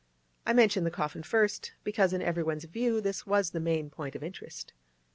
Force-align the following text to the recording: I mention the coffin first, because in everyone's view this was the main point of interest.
I 0.47 0.53
mention 0.53 0.83
the 0.83 0.89
coffin 0.89 1.21
first, 1.21 1.73
because 1.83 2.11
in 2.11 2.23
everyone's 2.23 2.63
view 2.63 3.01
this 3.01 3.27
was 3.27 3.51
the 3.51 3.59
main 3.59 3.91
point 3.91 4.15
of 4.15 4.23
interest. 4.23 4.73